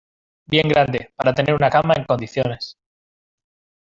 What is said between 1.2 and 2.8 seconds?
tener una cama en condiciones,